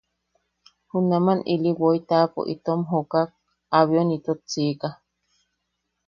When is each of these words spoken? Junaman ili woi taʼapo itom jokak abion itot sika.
Junaman 0.91 1.39
ili 1.53 1.71
woi 1.79 1.99
taʼapo 2.09 2.41
itom 2.53 2.79
jokak 2.89 3.29
abion 3.79 4.09
itot 4.17 4.41
sika. 4.51 4.89